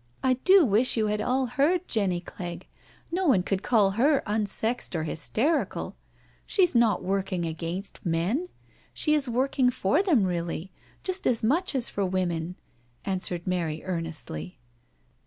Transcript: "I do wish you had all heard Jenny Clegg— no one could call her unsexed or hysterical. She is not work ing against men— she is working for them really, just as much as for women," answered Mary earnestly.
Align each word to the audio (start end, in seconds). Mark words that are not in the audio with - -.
"I 0.22 0.34
do 0.34 0.66
wish 0.66 0.98
you 0.98 1.06
had 1.06 1.22
all 1.22 1.46
heard 1.46 1.88
Jenny 1.88 2.20
Clegg— 2.20 2.66
no 3.10 3.26
one 3.26 3.42
could 3.42 3.62
call 3.62 3.92
her 3.92 4.22
unsexed 4.26 4.94
or 4.94 5.04
hysterical. 5.04 5.96
She 6.44 6.62
is 6.62 6.74
not 6.74 7.02
work 7.02 7.32
ing 7.32 7.46
against 7.46 8.04
men— 8.04 8.50
she 8.92 9.14
is 9.14 9.30
working 9.30 9.70
for 9.70 10.02
them 10.02 10.24
really, 10.24 10.72
just 11.02 11.26
as 11.26 11.42
much 11.42 11.74
as 11.74 11.88
for 11.88 12.04
women," 12.04 12.56
answered 13.06 13.46
Mary 13.46 13.82
earnestly. 13.82 14.58